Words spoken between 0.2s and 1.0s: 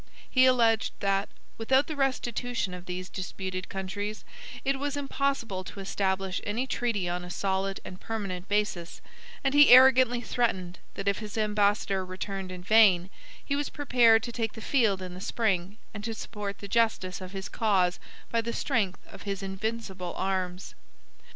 He alleged,